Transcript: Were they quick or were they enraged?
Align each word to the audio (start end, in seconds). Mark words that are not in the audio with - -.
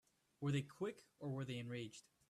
Were 0.39 0.51
they 0.51 0.63
quick 0.63 0.97
or 1.19 1.29
were 1.29 1.45
they 1.45 1.59
enraged? 1.59 2.05